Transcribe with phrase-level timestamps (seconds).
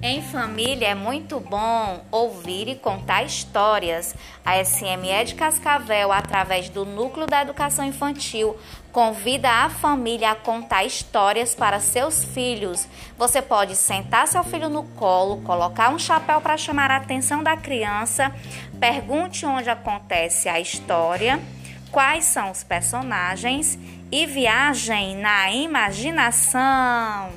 [0.00, 4.14] Em família é muito bom ouvir e contar histórias.
[4.44, 8.56] A SME é de Cascavel, através do Núcleo da Educação Infantil,
[8.92, 12.86] convida a família a contar histórias para seus filhos.
[13.18, 17.56] Você pode sentar seu filho no colo, colocar um chapéu para chamar a atenção da
[17.56, 18.32] criança,
[18.78, 21.40] pergunte onde acontece a história,
[21.90, 23.76] quais são os personagens
[24.12, 27.30] e viajem na imaginação.